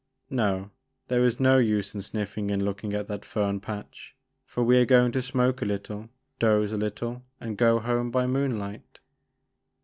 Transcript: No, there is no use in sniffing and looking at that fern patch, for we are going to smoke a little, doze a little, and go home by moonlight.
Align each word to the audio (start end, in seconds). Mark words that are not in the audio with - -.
No, 0.31 0.71
there 1.09 1.23
is 1.25 1.39
no 1.39 1.59
use 1.59 1.93
in 1.93 2.01
sniffing 2.01 2.49
and 2.49 2.63
looking 2.65 2.95
at 2.95 3.07
that 3.07 3.23
fern 3.23 3.59
patch, 3.59 4.15
for 4.47 4.63
we 4.63 4.77
are 4.79 4.85
going 4.85 5.11
to 5.11 5.21
smoke 5.21 5.61
a 5.61 5.65
little, 5.65 6.09
doze 6.39 6.71
a 6.71 6.77
little, 6.77 7.21
and 7.39 7.55
go 7.55 7.77
home 7.77 8.09
by 8.09 8.25
moonlight. 8.25 8.97